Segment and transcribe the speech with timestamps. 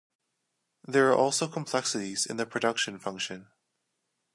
[0.87, 3.49] There are also complexities in the production function.